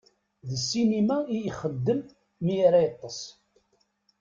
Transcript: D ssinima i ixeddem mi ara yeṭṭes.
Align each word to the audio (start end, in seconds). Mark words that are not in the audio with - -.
D 0.47 0.49
ssinima 0.61 1.17
i 1.35 1.37
ixeddem 1.49 2.01
mi 2.43 2.55
ara 2.67 2.79
yeṭṭes. 2.85 3.19